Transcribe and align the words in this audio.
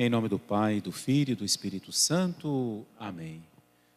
Em 0.00 0.08
nome 0.08 0.28
do 0.28 0.38
Pai, 0.38 0.80
do 0.80 0.92
Filho 0.92 1.32
e 1.32 1.34
do 1.34 1.44
Espírito 1.44 1.90
Santo. 1.90 2.86
Amém. 3.00 3.42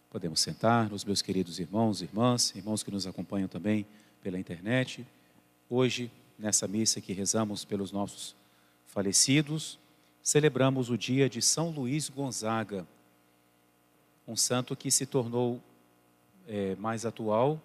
Podemos 0.10 0.40
sentar, 0.40 0.92
os 0.92 1.06
meus 1.06 1.22
queridos 1.22 1.60
irmãos 1.60 2.02
e 2.02 2.06
irmãs, 2.06 2.56
irmãos 2.56 2.82
que 2.82 2.90
nos 2.90 3.06
acompanham 3.06 3.48
também 3.48 3.86
pela 4.24 4.40
internet. 4.40 5.06
Hoje, 5.70 6.10
nessa 6.40 6.68
missa 6.68 7.00
que 7.00 7.14
rezamos 7.14 7.64
pelos 7.64 7.92
nossos 7.92 8.36
falecidos, 8.88 9.78
celebramos 10.24 10.90
o 10.90 10.98
dia 10.98 11.30
de 11.30 11.40
São 11.40 11.70
Luís 11.70 12.10
Gonzaga, 12.10 12.84
um 14.28 14.36
santo 14.36 14.76
que 14.76 14.90
se 14.90 15.06
tornou 15.06 15.62
é, 16.48 16.76
mais 16.78 17.06
atual 17.06 17.62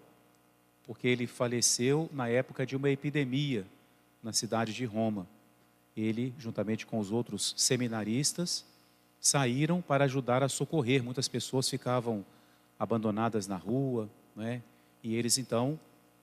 porque 0.86 1.08
ele 1.08 1.26
faleceu 1.26 2.06
na 2.12 2.28
época 2.28 2.66
de 2.66 2.76
uma 2.76 2.90
epidemia 2.90 3.64
na 4.22 4.34
cidade 4.34 4.74
de 4.74 4.84
Roma. 4.84 5.26
Ele, 5.96 6.34
juntamente 6.38 6.84
com 6.86 6.98
os 6.98 7.10
outros 7.10 7.54
seminaristas, 7.56 8.64
saíram 9.20 9.80
para 9.80 10.04
ajudar 10.04 10.42
a 10.42 10.48
socorrer. 10.48 11.02
Muitas 11.02 11.26
pessoas 11.26 11.68
ficavam 11.68 12.24
abandonadas 12.78 13.46
na 13.46 13.56
rua, 13.56 14.08
né? 14.34 14.62
e 15.02 15.14
eles 15.14 15.38
então, 15.38 15.78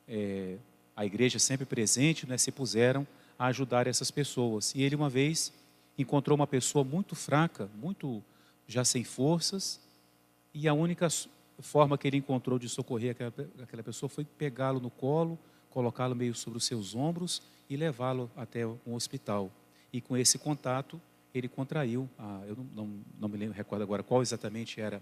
é, 0.07 0.57
a 0.95 1.05
igreja 1.05 1.39
sempre 1.39 1.65
presente, 1.65 2.27
né, 2.27 2.37
se 2.37 2.51
puseram 2.51 3.07
a 3.37 3.47
ajudar 3.47 3.87
essas 3.87 4.11
pessoas. 4.11 4.73
E 4.75 4.83
ele 4.83 4.95
uma 4.95 5.09
vez 5.09 5.51
encontrou 5.97 6.35
uma 6.35 6.47
pessoa 6.47 6.83
muito 6.83 7.15
fraca, 7.15 7.69
muito 7.75 8.23
já 8.67 8.85
sem 8.85 9.03
forças, 9.03 9.79
e 10.53 10.67
a 10.67 10.73
única 10.73 11.07
forma 11.59 11.97
que 11.97 12.07
ele 12.07 12.17
encontrou 12.17 12.59
de 12.59 12.69
socorrer 12.69 13.11
aquela, 13.11 13.33
aquela 13.61 13.83
pessoa 13.83 14.09
foi 14.09 14.25
pegá-lo 14.25 14.79
no 14.79 14.89
colo, 14.89 15.37
colocá-lo 15.69 16.15
meio 16.15 16.35
sobre 16.35 16.57
os 16.57 16.65
seus 16.65 16.95
ombros 16.95 17.41
e 17.69 17.75
levá-lo 17.75 18.29
até 18.35 18.65
um 18.65 18.93
hospital. 18.93 19.51
E 19.93 20.01
com 20.01 20.17
esse 20.17 20.39
contato, 20.39 20.99
ele 21.33 21.47
contraiu, 21.47 22.09
a, 22.17 22.41
eu 22.47 22.55
não, 22.55 22.65
não, 22.73 22.99
não 23.21 23.29
me 23.29 23.37
lembro, 23.37 23.55
recordo 23.55 23.83
agora 23.83 24.03
qual 24.03 24.21
exatamente 24.21 24.81
era 24.81 25.01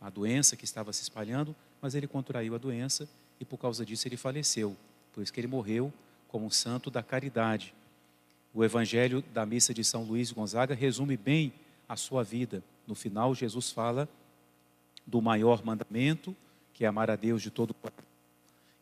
a 0.00 0.10
doença 0.10 0.54
que 0.54 0.64
estava 0.64 0.92
se 0.92 1.02
espalhando, 1.02 1.56
mas 1.80 1.94
ele 1.94 2.06
contraiu 2.06 2.54
a 2.54 2.58
doença 2.58 3.08
e 3.40 3.44
por 3.44 3.58
causa 3.58 3.84
disso 3.84 4.06
ele 4.06 4.16
faleceu. 4.16 4.76
Por 5.12 5.22
isso 5.22 5.32
que 5.32 5.40
ele 5.40 5.46
morreu 5.46 5.92
como 6.28 6.46
um 6.46 6.50
santo 6.50 6.90
da 6.90 7.02
caridade. 7.02 7.74
O 8.52 8.64
evangelho 8.64 9.22
da 9.32 9.44
missa 9.44 9.72
de 9.72 9.82
São 9.82 10.04
Luís 10.04 10.30
Gonzaga 10.32 10.74
resume 10.74 11.16
bem 11.16 11.52
a 11.88 11.96
sua 11.96 12.22
vida. 12.22 12.62
No 12.86 12.94
final, 12.94 13.34
Jesus 13.34 13.70
fala 13.70 14.08
do 15.06 15.20
maior 15.22 15.64
mandamento, 15.64 16.34
que 16.74 16.84
é 16.84 16.88
amar 16.88 17.10
a 17.10 17.16
Deus 17.16 17.40
de 17.40 17.50
todo 17.50 17.70
o 17.70 17.74
coração, 17.74 18.04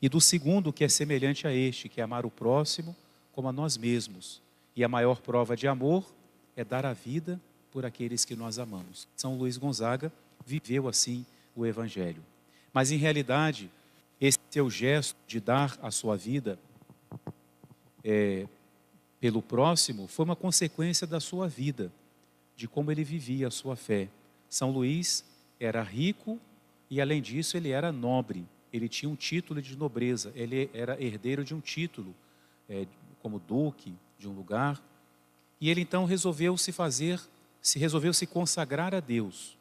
e 0.01 0.09
do 0.09 0.21
segundo, 0.21 0.73
que 0.73 0.85
é 0.85 0.89
semelhante 0.89 1.47
a 1.47 1.53
este, 1.53 1.89
que 1.89 2.01
é 2.01 2.05
amar 2.05 2.27
o 2.27 2.31
próximo 2.31 2.95
como 3.33 3.49
a 3.49 3.53
nós 3.53 3.77
mesmos. 3.77 4.41
E 4.77 4.83
a 4.83 4.89
maior 4.89 5.21
prova 5.21 5.57
de 5.57 5.69
amor 5.69 6.05
é 6.57 6.65
dar 6.65 6.85
a 6.85 6.93
vida 6.93 7.41
por 7.71 7.85
aqueles 7.85 8.25
que 8.25 8.37
nós 8.37 8.59
amamos. 8.59 9.09
São 9.17 9.37
Luís 9.37 9.57
Gonzaga 9.57 10.13
viveu 10.45 10.89
assim 10.89 11.25
o 11.55 11.65
Evangelho. 11.65 12.23
Mas 12.73 12.91
em 12.91 12.97
realidade, 12.97 13.71
esse 14.21 14.39
seu 14.51 14.69
gesto 14.69 15.17
de 15.27 15.41
dar 15.41 15.79
a 15.83 15.91
sua 15.91 16.17
vida 16.17 16.59
é, 18.03 18.47
pelo 19.21 19.41
próximo 19.41 20.07
foi 20.07 20.25
uma 20.25 20.37
consequência 20.37 21.07
da 21.07 21.21
sua 21.21 21.49
vida, 21.49 21.91
de 22.57 22.69
como 22.69 22.91
ele 22.91 23.05
vivia 23.05 23.49
a 23.49 23.51
sua 23.51 23.77
fé. 23.77 24.09
São 24.49 24.71
Luís 24.71 25.25
era 25.59 25.83
rico 25.83 26.39
e, 26.91 27.01
além 27.01 27.23
disso, 27.23 27.57
ele 27.57 27.71
era 27.71 27.91
nobre. 27.91 28.45
Ele 28.73 28.89
tinha 28.89 29.09
um 29.09 29.17
título 29.17 29.63
de 29.63 29.77
nobreza, 29.77 30.33
ele 30.35 30.69
era 30.75 31.01
herdeiro 31.03 31.45
de 31.45 31.55
um 31.55 31.61
título, 31.61 32.15
é, 32.69 32.87
como 33.23 33.39
duque 33.39 33.95
de 34.25 34.29
um 34.29 34.33
lugar. 34.33 34.83
E 35.61 35.71
ele 35.71 35.83
então 35.83 36.05
resolveu 36.05 36.57
se 36.57 36.73
fazer, 36.73 37.21
se 37.61 37.79
resolveu 37.79 38.13
se 38.13 38.27
consagrar 38.27 38.95
a 38.95 39.01
Deus. 39.01 39.57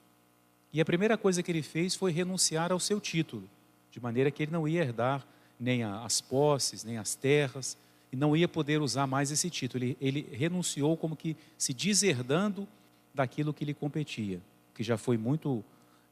E 0.72 0.81
a 0.81 0.86
primeira 0.86 1.17
coisa 1.17 1.44
que 1.44 1.52
ele 1.52 1.61
fez 1.61 1.95
foi 1.95 2.11
renunciar 2.11 2.72
ao 2.72 2.80
seu 2.80 3.00
título, 3.00 3.47
de 3.92 4.00
maneira 4.00 4.31
que 4.31 4.42
ele 4.42 4.52
não 4.52 4.67
ia 4.67 4.81
herdar 4.81 5.26
nem 5.60 5.83
as 5.83 6.20
posses, 6.20 6.83
nem 6.83 6.98
as 6.98 7.14
terras, 7.14 7.77
e 8.11 8.15
não 8.15 8.36
ia 8.36 8.48
poder 8.48 8.82
usar 8.82 9.05
mais 9.05 9.32
esse 9.32 9.49
título. 9.49 9.83
Ele, 9.83 9.98
ele 10.02 10.30
renunciou 10.32 10.98
como 10.98 11.15
que 11.15 11.38
se 11.58 11.73
deserdando 11.73 12.67
daquilo 13.14 13.54
que 13.54 13.65
lhe 13.65 13.73
competia, 13.73 14.42
que 14.73 14.83
já 14.83 14.98
foi 14.98 15.17
muito 15.17 15.64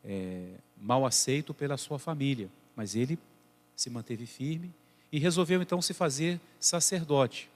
é, 0.05 0.51
mal 0.79 1.05
aceito 1.05 1.53
pela 1.53 1.77
sua 1.77 1.97
família, 1.97 2.49
mas 2.75 2.95
ele 2.95 3.17
se 3.75 3.89
manteve 3.89 4.25
firme 4.25 4.71
e 5.11 5.19
resolveu 5.19 5.61
então 5.61 5.81
se 5.81 5.93
fazer 5.93 6.39
sacerdote. 6.59 7.50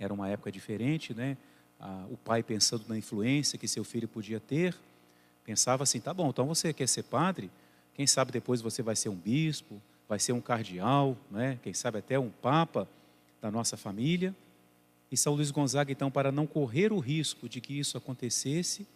Era 0.00 0.12
uma 0.12 0.28
época 0.28 0.50
diferente, 0.50 1.14
né? 1.14 1.36
Ah, 1.78 2.06
o 2.10 2.16
pai 2.16 2.42
pensando 2.42 2.84
na 2.88 2.98
influência 2.98 3.58
que 3.58 3.68
seu 3.68 3.84
filho 3.84 4.08
podia 4.08 4.40
ter, 4.40 4.74
pensava 5.44 5.84
assim: 5.84 6.00
tá 6.00 6.12
bom, 6.12 6.30
então 6.30 6.46
você 6.46 6.72
quer 6.72 6.88
ser 6.88 7.04
padre? 7.04 7.50
Quem 7.94 8.06
sabe 8.06 8.32
depois 8.32 8.60
você 8.60 8.82
vai 8.82 8.96
ser 8.96 9.10
um 9.10 9.14
bispo, 9.14 9.80
vai 10.08 10.18
ser 10.18 10.32
um 10.32 10.40
cardeal, 10.40 11.16
né? 11.30 11.58
Quem 11.62 11.72
sabe 11.72 11.98
até 11.98 12.18
um 12.18 12.30
papa 12.30 12.88
da 13.40 13.50
nossa 13.50 13.76
família. 13.76 14.34
E 15.10 15.16
São 15.16 15.34
Luís 15.34 15.50
Gonzaga, 15.50 15.90
então, 15.90 16.10
para 16.10 16.30
não 16.30 16.46
correr 16.46 16.92
o 16.92 16.98
risco 16.98 17.48
de 17.48 17.60
que 17.60 17.78
isso 17.78 17.98
acontecesse, 17.98 18.86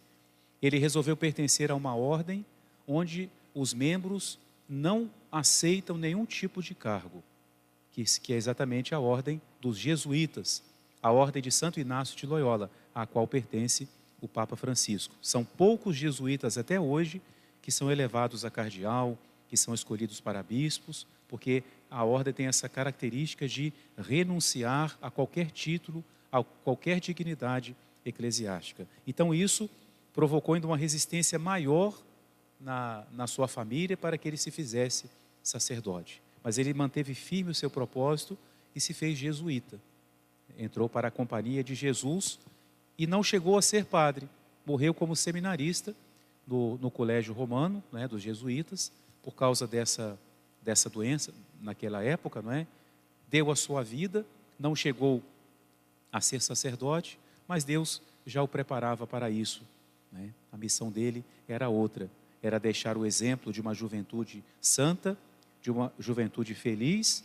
ele 0.61 0.77
resolveu 0.77 1.15
pertencer 1.15 1.69
a 1.69 1.75
uma 1.75 1.93
ordem 1.93 2.45
onde 2.87 3.29
os 3.53 3.73
membros 3.73 4.39
não 4.67 5.09
aceitam 5.31 5.97
nenhum 5.97 6.25
tipo 6.25 6.61
de 6.61 6.73
cargo, 6.73 7.23
que, 7.91 8.33
é 8.33 8.35
exatamente 8.35 8.95
a 8.95 8.99
ordem 8.99 9.41
dos 9.61 9.77
jesuítas, 9.77 10.63
a 11.05 11.11
ordem 11.11 11.39
de 11.39 11.51
Santo 11.51 11.79
Inácio 11.79 12.17
de 12.17 12.25
Loyola, 12.25 12.67
à 12.95 13.05
qual 13.05 13.27
pertence 13.27 13.87
o 14.19 14.27
Papa 14.27 14.55
Francisco. 14.55 15.13
São 15.21 15.45
poucos 15.45 15.95
jesuítas 15.95 16.57
até 16.57 16.79
hoje 16.79 17.21
que 17.61 17.71
são 17.71 17.91
elevados 17.91 18.43
a 18.43 18.49
cardeal, 18.49 19.15
que 19.47 19.55
são 19.55 19.71
escolhidos 19.71 20.19
para 20.19 20.41
bispos, 20.41 21.05
porque 21.27 21.63
a 21.91 22.03
ordem 22.03 22.33
tem 22.33 22.47
essa 22.47 22.67
característica 22.67 23.47
de 23.47 23.71
renunciar 23.95 24.97
a 24.99 25.11
qualquer 25.11 25.51
título, 25.51 26.03
a 26.31 26.43
qualquer 26.43 26.99
dignidade 26.99 27.75
eclesiástica. 28.03 28.87
Então, 29.05 29.31
isso 29.31 29.69
provocou 30.11 30.55
ainda 30.55 30.65
uma 30.65 30.75
resistência 30.75 31.37
maior 31.37 31.95
na, 32.59 33.05
na 33.11 33.27
sua 33.27 33.47
família 33.47 33.95
para 33.95 34.17
que 34.17 34.27
ele 34.27 34.37
se 34.37 34.49
fizesse 34.49 35.05
sacerdote. 35.43 36.19
Mas 36.43 36.57
ele 36.57 36.73
manteve 36.73 37.13
firme 37.13 37.51
o 37.51 37.55
seu 37.55 37.69
propósito 37.69 38.35
e 38.75 38.81
se 38.81 38.91
fez 38.91 39.19
jesuíta. 39.19 39.79
Entrou 40.57 40.87
para 40.87 41.07
a 41.07 41.11
companhia 41.11 41.63
de 41.63 41.75
Jesus 41.75 42.39
e 42.97 43.05
não 43.05 43.23
chegou 43.23 43.57
a 43.57 43.61
ser 43.61 43.85
padre. 43.85 44.27
Morreu 44.65 44.93
como 44.93 45.15
seminarista 45.15 45.95
no, 46.47 46.77
no 46.77 46.89
colégio 46.89 47.33
romano, 47.33 47.83
né, 47.91 48.07
dos 48.07 48.21
jesuítas, 48.21 48.91
por 49.23 49.35
causa 49.35 49.67
dessa, 49.67 50.17
dessa 50.61 50.89
doença 50.89 51.33
naquela 51.61 52.03
época, 52.03 52.41
não 52.41 52.51
é? 52.51 52.67
Deu 53.29 53.51
a 53.51 53.55
sua 53.55 53.83
vida, 53.83 54.25
não 54.59 54.75
chegou 54.75 55.21
a 56.11 56.21
ser 56.21 56.41
sacerdote, 56.41 57.19
mas 57.47 57.63
Deus 57.63 58.01
já 58.25 58.41
o 58.41 58.47
preparava 58.47 59.05
para 59.05 59.29
isso 59.29 59.63
né? 60.15 60.31
A 60.51 60.57
missão 60.57 60.89
dele 60.89 61.23
era 61.47 61.69
outra, 61.69 62.09
era 62.41 62.59
deixar 62.59 62.97
o 62.97 63.05
exemplo 63.05 63.51
de 63.51 63.59
uma 63.59 63.73
juventude 63.73 64.43
santa, 64.61 65.17
de 65.61 65.69
uma 65.69 65.91
juventude 65.99 66.55
feliz 66.55 67.23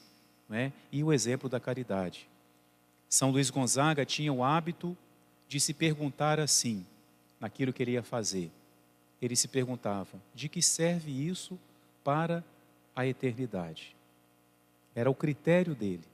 né? 0.49 0.73
e 0.91 1.05
o 1.05 1.13
exemplo 1.13 1.49
da 1.49 1.61
caridade. 1.61 2.27
São 3.11 3.33
Luís 3.33 3.51
Gonzaga 3.51 4.07
tinha 4.07 4.33
o 4.33 4.45
hábito 4.45 4.97
de 5.49 5.59
se 5.59 5.75
perguntar 5.75 6.39
assim, 6.39 6.87
naquilo 7.41 7.73
que 7.73 7.83
ele 7.83 7.93
ia 7.93 8.05
fazer. 8.05 8.53
Ele 9.21 9.35
se 9.35 9.49
perguntava: 9.49 10.23
de 10.33 10.49
que 10.49 10.63
serve 10.63 11.11
isso 11.11 11.59
para 12.05 12.45
a 12.95 13.05
eternidade? 13.05 13.97
Era 14.95 15.11
o 15.11 15.15
critério 15.15 15.75
dele. 15.75 16.05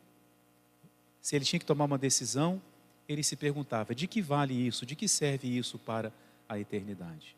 Se 1.20 1.36
ele 1.36 1.44
tinha 1.44 1.60
que 1.60 1.66
tomar 1.66 1.84
uma 1.84 1.98
decisão, 1.98 2.60
ele 3.06 3.22
se 3.22 3.36
perguntava: 3.36 3.94
de 3.94 4.06
que 4.06 4.22
vale 4.22 4.54
isso? 4.54 4.86
De 4.86 4.96
que 4.96 5.06
serve 5.06 5.54
isso 5.54 5.78
para 5.78 6.10
a 6.48 6.58
eternidade. 6.58 7.36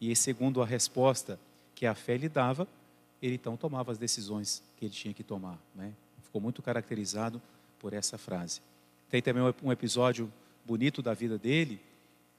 E 0.00 0.14
segundo 0.16 0.60
a 0.60 0.66
resposta 0.66 1.38
que 1.72 1.86
a 1.86 1.94
fé 1.94 2.16
lhe 2.16 2.28
dava, 2.28 2.66
ele 3.22 3.36
então 3.36 3.56
tomava 3.56 3.92
as 3.92 3.98
decisões 3.98 4.62
que 4.76 4.86
ele 4.86 4.92
tinha 4.92 5.14
que 5.14 5.22
tomar. 5.22 5.58
Né? 5.74 5.92
Ficou 6.22 6.40
muito 6.40 6.60
caracterizado 6.62 7.40
por 7.78 7.92
essa 7.92 8.18
frase. 8.18 8.60
Tem 9.10 9.22
também 9.22 9.42
um 9.62 9.72
episódio 9.72 10.32
bonito 10.64 11.00
da 11.00 11.14
vida 11.14 11.38
dele. 11.38 11.80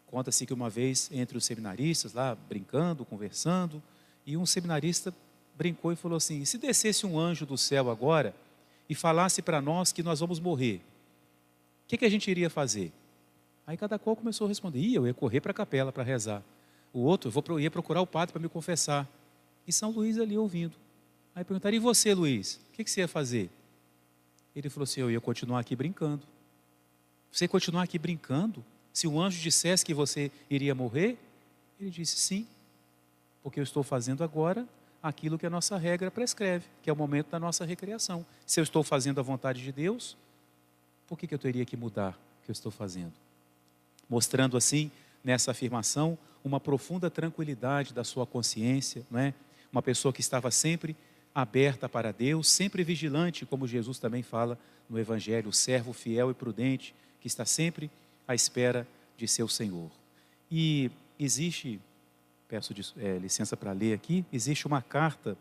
Conta-se 0.05 0.45
que 0.45 0.53
uma 0.53 0.69
vez, 0.69 1.09
entre 1.11 1.37
os 1.37 1.45
seminaristas, 1.45 2.13
lá 2.13 2.35
brincando, 2.35 3.05
conversando, 3.05 3.81
e 4.25 4.35
um 4.35 4.45
seminarista 4.45 5.13
brincou 5.57 5.91
e 5.91 5.95
falou 5.95 6.17
assim: 6.17 6.43
se 6.45 6.57
descesse 6.57 7.05
um 7.05 7.19
anjo 7.19 7.45
do 7.45 7.57
céu 7.57 7.89
agora 7.89 8.35
e 8.89 8.95
falasse 8.95 9.41
para 9.41 9.61
nós 9.61 9.91
que 9.91 10.03
nós 10.03 10.19
vamos 10.19 10.39
morrer, 10.39 10.81
o 11.85 11.87
que, 11.87 11.97
que 11.97 12.05
a 12.05 12.09
gente 12.09 12.29
iria 12.29 12.49
fazer? 12.49 12.91
Aí 13.65 13.75
cada 13.75 13.99
qual 13.99 14.15
começou 14.15 14.45
a 14.45 14.47
responder. 14.47 14.79
Ia, 14.79 14.97
eu 14.97 15.07
ia 15.07 15.13
correr 15.13 15.41
para 15.41 15.51
a 15.51 15.53
capela 15.53 15.91
para 15.91 16.03
rezar. 16.03 16.41
O 16.93 16.99
outro, 16.99 17.27
eu 17.27 17.31
vou, 17.31 17.59
ia 17.59 17.69
procurar 17.69 18.01
o 18.01 18.07
padre 18.07 18.31
para 18.31 18.41
me 18.41 18.47
confessar. 18.47 19.07
E 19.67 19.73
São 19.73 19.91
Luís 19.91 20.17
ali 20.17 20.37
ouvindo. 20.37 20.73
Aí 21.35 21.43
perguntaram, 21.43 21.75
e 21.75 21.79
você, 21.79 22.13
Luís? 22.13 22.61
O 22.69 22.73
que, 22.73 22.83
que 22.83 22.89
você 22.89 23.01
ia 23.01 23.07
fazer? 23.07 23.49
Ele 24.57 24.71
falou 24.71 24.85
assim, 24.85 25.01
eu 25.01 25.11
ia 25.11 25.21
continuar 25.21 25.59
aqui 25.59 25.75
brincando. 25.75 26.23
Você 27.31 27.47
continuar 27.47 27.83
aqui 27.83 27.99
brincando? 27.99 28.65
Se 28.91 29.07
o 29.07 29.21
anjo 29.21 29.39
dissesse 29.39 29.85
que 29.85 29.93
você 29.93 30.31
iria 30.49 30.73
morrer, 30.73 31.15
ele 31.79 31.91
disse 31.91 32.17
sim, 32.17 32.47
porque 33.43 33.59
eu 33.59 33.63
estou 33.63 33.83
fazendo 33.83 34.23
agora 34.23 34.67
aquilo 35.01 35.37
que 35.37 35.45
a 35.45 35.49
nossa 35.49 35.77
regra 35.77 36.09
prescreve, 36.09 36.65
que 36.81 36.89
é 36.89 36.93
o 36.93 36.95
momento 36.95 37.29
da 37.29 37.39
nossa 37.39 37.65
recreação. 37.65 38.25
Se 38.47 38.59
eu 38.59 38.63
estou 38.63 38.81
fazendo 38.81 39.19
a 39.19 39.21
vontade 39.21 39.61
de 39.61 39.71
Deus, 39.71 40.17
por 41.05 41.19
que, 41.19 41.27
que 41.27 41.35
eu 41.35 41.39
teria 41.39 41.63
que 41.63 41.77
mudar 41.77 42.17
o 42.41 42.45
que 42.45 42.49
eu 42.49 42.53
estou 42.53 42.71
fazendo? 42.71 43.13
Mostrando 44.09 44.57
assim, 44.57 44.89
nessa 45.23 45.51
afirmação, 45.51 46.17
uma 46.43 46.59
profunda 46.59 47.11
tranquilidade 47.11 47.93
da 47.93 48.03
sua 48.03 48.25
consciência, 48.25 49.05
não 49.11 49.19
é? 49.19 49.35
uma 49.71 49.83
pessoa 49.83 50.11
que 50.11 50.21
estava 50.21 50.49
sempre 50.49 50.95
aberta 51.37 51.87
para 51.87 52.11
Deus, 52.11 52.47
sempre 52.47 52.83
vigilante, 52.83 53.45
como 53.45 53.67
Jesus 53.67 53.99
também 53.99 54.23
fala 54.23 54.57
no 54.89 54.97
Evangelho, 54.97 55.49
o 55.49 55.53
servo 55.53 55.93
fiel 55.93 56.31
e 56.31 56.33
prudente, 56.33 56.95
que 57.21 57.27
está 57.27 57.45
sempre 57.45 57.91
à 58.27 58.33
espera 58.33 58.87
de 59.15 59.27
seu 59.27 59.47
Senhor. 59.47 59.91
E 60.49 60.89
existe, 61.19 61.79
peço 62.47 62.73
é, 62.97 63.19
licença 63.19 63.55
para 63.55 63.71
ler 63.71 63.93
aqui, 63.93 64.25
existe 64.33 64.65
uma 64.65 64.81
carta 64.81 65.37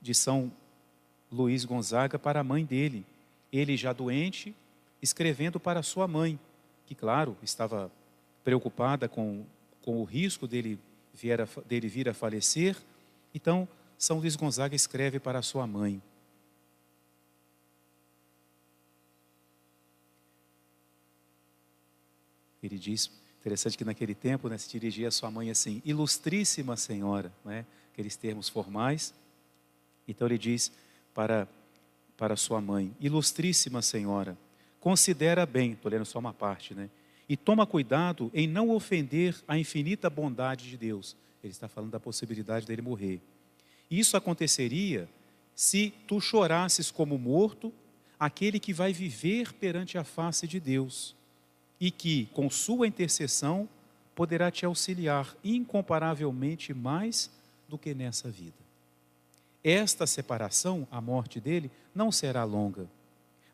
de 0.00 0.14
São 0.14 0.52
Luís 1.28 1.64
Gonzaga 1.64 2.16
para 2.16 2.38
a 2.38 2.44
mãe 2.44 2.64
dele, 2.64 3.04
ele 3.52 3.76
já 3.76 3.92
doente, 3.92 4.54
escrevendo 5.02 5.58
para 5.58 5.82
sua 5.82 6.06
mãe, 6.06 6.38
que, 6.86 6.94
claro, 6.94 7.36
estava 7.42 7.90
preocupada 8.44 9.08
com, 9.08 9.44
com 9.82 10.00
o 10.00 10.04
risco 10.04 10.46
dele, 10.46 10.78
vier 11.12 11.40
a, 11.40 11.48
dele 11.66 11.88
vir 11.88 12.08
a 12.08 12.14
falecer. 12.14 12.76
Então, 13.34 13.66
São 13.98 14.18
Luís 14.18 14.36
Gonzaga 14.36 14.74
escreve 14.74 15.18
para 15.18 15.42
sua 15.42 15.66
mãe: 15.66 16.02
Ele 22.64 22.78
diz, 22.78 23.10
interessante 23.40 23.76
que 23.76 23.84
naquele 23.84 24.14
tempo 24.14 24.48
né, 24.48 24.56
se 24.56 24.70
dirigia 24.70 25.08
a 25.08 25.10
sua 25.10 25.30
mãe 25.30 25.50
assim, 25.50 25.82
ilustríssima 25.84 26.78
senhora, 26.78 27.30
né, 27.44 27.66
aqueles 27.92 28.16
termos 28.16 28.48
formais. 28.48 29.12
Então 30.08 30.26
ele 30.26 30.38
diz 30.38 30.72
para, 31.12 31.46
para 32.16 32.36
sua 32.36 32.60
mãe, 32.62 32.94
ilustríssima 32.98 33.82
senhora, 33.82 34.36
considera 34.80 35.44
bem, 35.44 35.72
estou 35.72 35.90
lendo 35.90 36.06
só 36.06 36.18
uma 36.18 36.32
parte, 36.32 36.74
né? 36.74 36.88
E 37.28 37.36
toma 37.36 37.66
cuidado 37.66 38.30
em 38.34 38.46
não 38.46 38.70
ofender 38.70 39.34
a 39.48 39.58
infinita 39.58 40.10
bondade 40.10 40.68
de 40.68 40.76
Deus. 40.76 41.16
Ele 41.42 41.52
está 41.52 41.68
falando 41.68 41.90
da 41.90 42.00
possibilidade 42.00 42.66
dele 42.66 42.82
morrer. 42.82 43.20
Isso 43.98 44.16
aconteceria 44.16 45.08
se 45.54 45.94
tu 46.08 46.20
chorasses 46.20 46.90
como 46.90 47.16
morto, 47.16 47.72
aquele 48.18 48.58
que 48.58 48.72
vai 48.72 48.92
viver 48.92 49.52
perante 49.52 49.96
a 49.96 50.02
face 50.02 50.48
de 50.48 50.58
Deus 50.58 51.14
e 51.80 51.92
que, 51.92 52.26
com 52.32 52.50
sua 52.50 52.88
intercessão, 52.88 53.68
poderá 54.12 54.50
te 54.50 54.66
auxiliar 54.66 55.36
incomparavelmente 55.44 56.74
mais 56.74 57.30
do 57.68 57.78
que 57.78 57.94
nessa 57.94 58.28
vida. 58.28 58.56
Esta 59.62 60.08
separação, 60.08 60.88
a 60.90 61.00
morte 61.00 61.38
dele, 61.38 61.70
não 61.94 62.10
será 62.10 62.42
longa. 62.42 62.88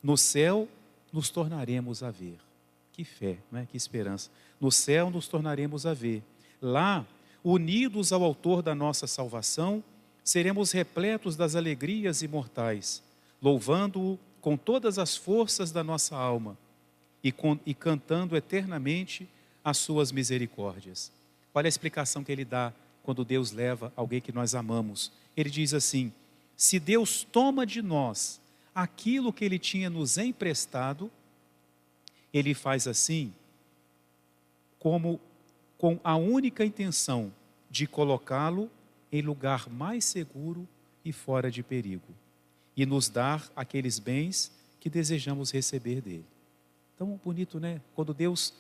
No 0.02 0.16
céu 0.16 0.66
nos 1.12 1.28
tornaremos 1.28 2.02
a 2.02 2.10
ver. 2.10 2.38
Que 2.92 3.04
fé, 3.04 3.36
né? 3.52 3.68
que 3.70 3.76
esperança. 3.76 4.30
No 4.58 4.72
céu 4.72 5.10
nos 5.10 5.28
tornaremos 5.28 5.84
a 5.84 5.92
ver. 5.92 6.22
Lá, 6.62 7.06
unidos 7.44 8.10
ao 8.10 8.24
Autor 8.24 8.62
da 8.62 8.74
nossa 8.74 9.06
salvação, 9.06 9.84
seremos 10.24 10.72
repletos 10.72 11.36
das 11.36 11.54
alegrias 11.54 12.22
imortais, 12.22 13.02
louvando-o 13.40 14.18
com 14.40 14.56
todas 14.56 14.98
as 14.98 15.16
forças 15.16 15.70
da 15.70 15.84
nossa 15.84 16.16
alma 16.16 16.56
e, 17.22 17.30
com, 17.30 17.58
e 17.66 17.74
cantando 17.74 18.36
eternamente 18.36 19.28
as 19.64 19.78
suas 19.78 20.10
misericórdias. 20.10 21.12
Olha 21.54 21.66
a 21.66 21.68
explicação 21.68 22.24
que 22.24 22.32
ele 22.32 22.44
dá 22.44 22.72
quando 23.02 23.24
Deus 23.24 23.52
leva 23.52 23.92
alguém 23.96 24.20
que 24.20 24.32
nós 24.32 24.54
amamos. 24.54 25.12
Ele 25.36 25.50
diz 25.50 25.74
assim: 25.74 26.12
se 26.56 26.78
Deus 26.78 27.24
toma 27.24 27.66
de 27.66 27.82
nós 27.82 28.40
aquilo 28.74 29.32
que 29.32 29.44
ele 29.44 29.58
tinha 29.58 29.90
nos 29.90 30.16
emprestado, 30.16 31.10
ele 32.32 32.54
faz 32.54 32.86
assim, 32.86 33.32
como 34.78 35.20
com 35.76 35.98
a 36.04 36.16
única 36.16 36.64
intenção 36.64 37.32
de 37.70 37.86
colocá-lo 37.86 38.70
em 39.12 39.22
lugar 39.22 39.68
mais 39.68 40.04
seguro 40.04 40.68
e 41.04 41.12
fora 41.12 41.50
de 41.50 41.62
perigo, 41.62 42.14
e 42.76 42.86
nos 42.86 43.08
dar 43.08 43.50
aqueles 43.56 43.98
bens 43.98 44.52
que 44.78 44.88
desejamos 44.88 45.50
receber 45.50 46.00
dele. 46.00 46.26
Tão 46.96 47.18
bonito, 47.22 47.58
né? 47.58 47.80
Quando 47.94 48.14
Deus 48.14 48.54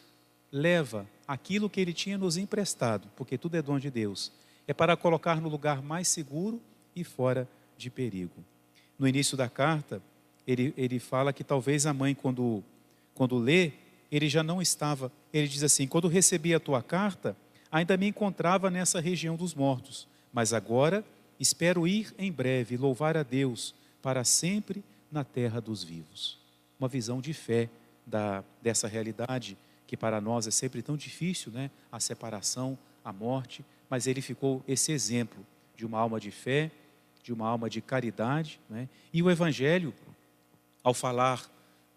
leva 0.50 1.06
aquilo 1.26 1.70
que 1.70 1.80
ele 1.80 1.92
tinha 1.92 2.18
nos 2.18 2.36
emprestado, 2.36 3.08
porque 3.16 3.38
tudo 3.38 3.56
é 3.56 3.62
dom 3.62 3.78
de 3.78 3.90
Deus, 3.90 4.32
é 4.66 4.74
para 4.74 4.96
colocar 4.96 5.40
no 5.40 5.48
lugar 5.48 5.82
mais 5.82 6.08
seguro 6.08 6.60
e 6.94 7.04
fora 7.04 7.48
de 7.76 7.90
perigo. 7.90 8.44
No 8.98 9.06
início 9.06 9.36
da 9.36 9.48
carta, 9.48 10.02
ele, 10.46 10.74
ele 10.76 10.98
fala 10.98 11.32
que 11.32 11.44
talvez 11.44 11.86
a 11.86 11.94
mãe, 11.94 12.14
quando, 12.14 12.62
quando 13.14 13.38
lê, 13.38 13.72
ele 14.10 14.28
já 14.28 14.42
não 14.42 14.60
estava. 14.60 15.12
Ele 15.32 15.46
diz 15.46 15.62
assim: 15.62 15.86
Quando 15.86 16.08
recebi 16.08 16.54
a 16.54 16.60
tua 16.60 16.82
carta, 16.82 17.36
ainda 17.70 17.96
me 17.96 18.06
encontrava 18.08 18.70
nessa 18.70 19.00
região 19.00 19.36
dos 19.36 19.54
mortos, 19.54 20.08
mas 20.32 20.52
agora 20.52 21.04
espero 21.38 21.86
ir 21.86 22.14
em 22.18 22.30
breve 22.30 22.76
louvar 22.76 23.16
a 23.16 23.22
Deus 23.22 23.74
para 24.02 24.24
sempre 24.24 24.84
na 25.10 25.24
terra 25.24 25.60
dos 25.60 25.82
vivos. 25.82 26.38
Uma 26.78 26.88
visão 26.88 27.20
de 27.20 27.32
fé 27.32 27.68
da, 28.06 28.44
dessa 28.62 28.88
realidade 28.88 29.56
que 29.86 29.96
para 29.96 30.20
nós 30.20 30.46
é 30.46 30.50
sempre 30.50 30.82
tão 30.82 30.96
difícil, 30.96 31.50
né? 31.50 31.70
A 31.90 31.98
separação, 31.98 32.78
a 33.04 33.12
morte, 33.12 33.64
mas 33.88 34.06
ele 34.06 34.20
ficou 34.20 34.62
esse 34.68 34.92
exemplo 34.92 35.44
de 35.76 35.84
uma 35.84 35.98
alma 35.98 36.20
de 36.20 36.30
fé, 36.30 36.70
de 37.22 37.32
uma 37.32 37.48
alma 37.48 37.68
de 37.68 37.80
caridade, 37.80 38.60
né? 38.68 38.88
E 39.12 39.22
o 39.22 39.30
Evangelho, 39.30 39.92
ao 40.82 40.94
falar 40.94 41.50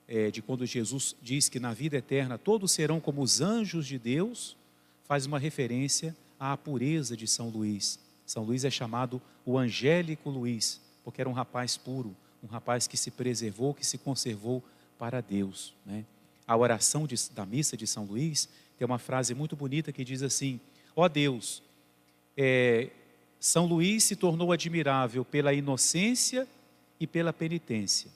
é, 0.08 0.32
de 0.32 0.42
quando 0.42 0.66
Jesus 0.66 1.16
diz 1.22 1.50
que 1.50 1.60
na 1.60 1.74
vida 1.74 1.98
eterna 1.98 2.38
todos 2.38 2.72
serão 2.72 3.00
como 3.00 3.22
os 3.22 3.42
anjos 3.42 3.86
de 3.86 4.00
Deus, 4.00 4.58
faz 5.04 5.26
uma 5.26 5.38
referência 5.38 6.16
à 6.40 6.58
pureza 6.58 7.16
de 7.16 7.28
São 7.28 7.50
Luís. 7.50 8.00
São 8.26 8.44
Luís 8.44 8.64
é 8.64 8.70
chamado 8.70 9.22
o 9.46 9.58
angélico 9.58 10.30
Luís, 10.30 10.82
porque 11.04 11.22
era 11.22 11.30
um 11.30 11.34
rapaz 11.34 11.78
puro, 11.78 12.16
um 12.44 12.48
rapaz 12.48 12.88
que 12.88 12.98
se 12.98 13.12
preservou, 13.12 13.74
que 13.74 13.86
se 13.86 13.98
conservou 13.98 14.64
para 14.98 15.22
Deus. 15.22 15.74
Né? 15.86 16.06
A 16.48 16.56
oração 16.56 17.06
de, 17.06 17.16
da 17.32 17.46
missa 17.46 17.76
de 17.76 17.88
São 17.88 18.06
Luís 18.06 18.50
tem 18.78 18.86
uma 18.86 19.00
frase 19.00 19.34
muito 19.34 19.56
bonita 19.56 19.92
que 19.92 20.04
diz 20.04 20.22
assim: 20.22 20.60
Ó 20.96 21.06
oh 21.06 21.10
Deus, 21.10 21.62
é, 22.36 22.90
São 23.40 23.66
Luís 23.66 24.04
se 24.04 24.16
tornou 24.16 24.52
admirável 24.52 25.24
pela 25.24 25.54
inocência 25.54 26.48
e 27.00 27.08
pela 27.08 27.34
penitência. 27.34 28.10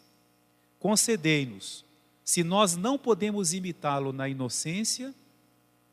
Concedei-nos, 0.80 1.84
se 2.24 2.44
nós 2.44 2.76
não 2.76 2.98
podemos 2.98 3.54
imitá-lo 3.54 4.14
na 4.14 4.30
inocência, 4.30 5.14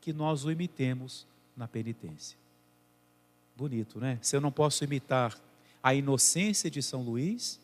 que 0.01 0.13
nós 0.13 0.45
o 0.45 0.51
imitemos 0.51 1.25
na 1.57 1.67
penitência. 1.67 2.37
Bonito, 3.55 3.99
né? 3.99 4.19
Se 4.21 4.35
eu 4.35 4.41
não 4.41 4.51
posso 4.51 4.83
imitar 4.83 5.39
a 5.81 5.93
inocência 5.93 6.69
de 6.69 6.81
São 6.81 7.01
Luís, 7.01 7.59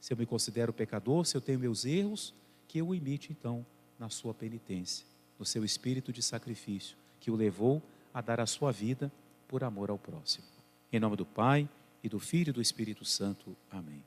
se 0.00 0.12
eu 0.12 0.16
me 0.16 0.26
considero 0.26 0.72
pecador, 0.72 1.24
se 1.24 1.36
eu 1.36 1.40
tenho 1.40 1.58
meus 1.58 1.84
erros, 1.84 2.32
que 2.66 2.78
eu 2.78 2.88
o 2.88 2.94
imite 2.94 3.30
então 3.30 3.64
na 3.98 4.08
sua 4.08 4.32
penitência, 4.32 5.06
no 5.38 5.44
seu 5.44 5.64
espírito 5.64 6.12
de 6.12 6.22
sacrifício, 6.22 6.96
que 7.20 7.30
o 7.30 7.36
levou 7.36 7.82
a 8.12 8.20
dar 8.20 8.40
a 8.40 8.46
sua 8.46 8.72
vida 8.72 9.12
por 9.46 9.62
amor 9.62 9.90
ao 9.90 9.98
próximo. 9.98 10.46
Em 10.92 10.98
nome 10.98 11.16
do 11.16 11.26
Pai, 11.26 11.68
e 12.02 12.08
do 12.08 12.18
Filho 12.18 12.50
e 12.50 12.52
do 12.52 12.60
Espírito 12.60 13.04
Santo. 13.04 13.56
Amém. 13.70 14.02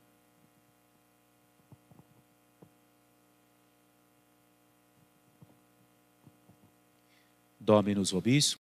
Dominus 7.58 8.12
vobis, 8.12 8.55